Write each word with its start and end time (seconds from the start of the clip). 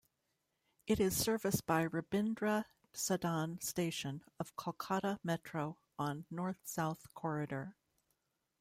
It 0.87 0.99
is 0.99 1.15
service 1.15 1.61
by 1.61 1.85
Rabindra 1.87 2.65
Sadan 2.91 3.61
station 3.61 4.23
of 4.39 4.55
Kolkata 4.55 5.19
Metro 5.23 5.77
on 5.99 6.25
North 6.31 6.57
South 6.67 7.13
Corridor. 7.13 7.75